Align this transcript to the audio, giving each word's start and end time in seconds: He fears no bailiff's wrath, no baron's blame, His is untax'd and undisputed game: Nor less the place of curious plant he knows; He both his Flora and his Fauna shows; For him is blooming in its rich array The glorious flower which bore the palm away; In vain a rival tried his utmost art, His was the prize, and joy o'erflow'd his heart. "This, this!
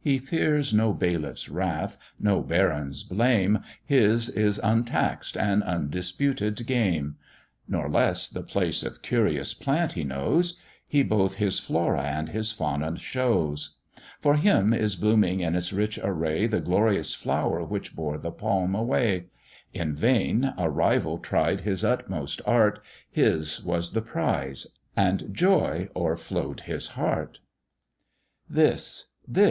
He 0.00 0.18
fears 0.18 0.74
no 0.74 0.92
bailiff's 0.92 1.48
wrath, 1.48 1.96
no 2.18 2.40
baron's 2.42 3.04
blame, 3.04 3.60
His 3.84 4.28
is 4.28 4.58
untax'd 4.58 5.36
and 5.36 5.62
undisputed 5.62 6.66
game: 6.66 7.14
Nor 7.68 7.88
less 7.88 8.28
the 8.28 8.42
place 8.42 8.82
of 8.82 9.02
curious 9.02 9.54
plant 9.54 9.92
he 9.92 10.02
knows; 10.02 10.58
He 10.88 11.04
both 11.04 11.36
his 11.36 11.60
Flora 11.60 12.02
and 12.02 12.30
his 12.30 12.50
Fauna 12.50 12.98
shows; 12.98 13.78
For 14.20 14.34
him 14.34 14.72
is 14.74 14.96
blooming 14.96 15.38
in 15.38 15.54
its 15.54 15.72
rich 15.72 15.96
array 16.02 16.48
The 16.48 16.60
glorious 16.60 17.14
flower 17.14 17.62
which 17.64 17.94
bore 17.94 18.18
the 18.18 18.32
palm 18.32 18.74
away; 18.74 19.26
In 19.72 19.94
vain 19.94 20.52
a 20.58 20.68
rival 20.68 21.18
tried 21.18 21.60
his 21.60 21.84
utmost 21.84 22.42
art, 22.44 22.80
His 23.08 23.62
was 23.62 23.92
the 23.92 24.02
prize, 24.02 24.66
and 24.96 25.32
joy 25.32 25.88
o'erflow'd 25.94 26.62
his 26.62 26.88
heart. 26.98 27.38
"This, 28.50 29.12
this! 29.28 29.50